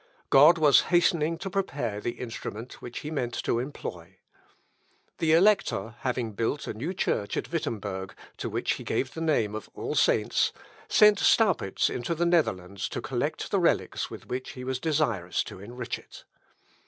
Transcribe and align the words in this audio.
God 0.31 0.57
was 0.57 0.81
hastening 0.89 1.37
to 1.37 1.49
prepare 1.51 2.01
the 2.01 2.13
instrument 2.17 2.81
which 2.81 3.01
he 3.01 3.11
meant 3.11 3.35
to 3.43 3.59
employ. 3.59 4.17
The 5.19 5.33
elector 5.33 5.93
having 5.99 6.31
built 6.31 6.65
a 6.65 6.73
new 6.73 6.91
church 6.91 7.37
at 7.37 7.51
Wittemberg, 7.51 8.15
to 8.37 8.49
which 8.49 8.73
he 8.73 8.83
gave 8.83 9.13
the 9.13 9.21
name 9.21 9.53
of 9.53 9.69
"All 9.75 9.93
Saints," 9.93 10.53
sent 10.87 11.19
Staupitz 11.19 11.87
into 11.87 12.15
the 12.15 12.25
Netherlands 12.25 12.89
to 12.89 12.99
collect 12.99 13.51
the 13.51 13.59
relics 13.59 14.09
with 14.09 14.25
which 14.27 14.53
he 14.53 14.63
was 14.63 14.79
desirous 14.79 15.43
to 15.43 15.59
enrich 15.59 15.99
it. 15.99 16.23